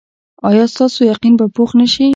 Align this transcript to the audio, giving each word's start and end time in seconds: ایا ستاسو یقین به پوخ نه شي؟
ایا 0.47 0.63
ستاسو 0.73 0.99
یقین 1.11 1.33
به 1.39 1.45
پوخ 1.55 1.69
نه 1.79 1.85
شي؟ 1.93 2.07